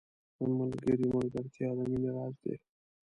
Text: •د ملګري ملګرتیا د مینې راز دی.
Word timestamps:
•د 0.37 0.39
ملګري 0.59 1.05
ملګرتیا 1.15 1.69
د 1.77 1.79
مینې 1.89 2.09
راز 2.15 2.35
دی. 2.43 2.55